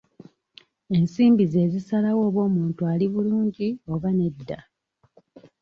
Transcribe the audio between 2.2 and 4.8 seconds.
oba omuntu ali bulungi oba nedda.